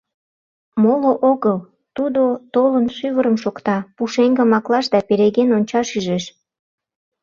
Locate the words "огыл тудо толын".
1.31-2.85